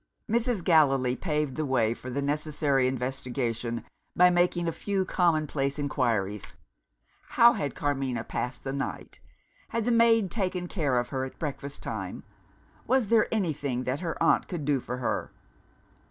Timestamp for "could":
14.47-14.65